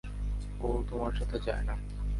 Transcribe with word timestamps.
ও 0.59 0.67
তোমার 0.89 1.13
সাথে 1.15 1.37
যায় 1.39 1.63
না। 1.63 1.75